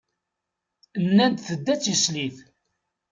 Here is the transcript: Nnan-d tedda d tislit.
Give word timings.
Nnan-d 1.05 1.39
tedda 1.47 1.75
d 1.77 1.81
tislit. 1.81 2.37